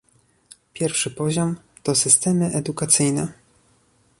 [0.73, 3.33] Pierwszy poziom- to systemy edukacyjne